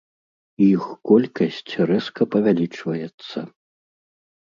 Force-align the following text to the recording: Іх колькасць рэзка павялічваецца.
Іх 0.67 0.83
колькасць 1.09 1.69
рэзка 1.93 2.29
павялічваецца. 2.35 3.49